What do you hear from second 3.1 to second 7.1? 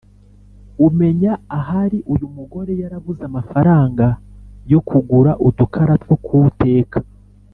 amafaranga yo kugura udukara two kuwuteka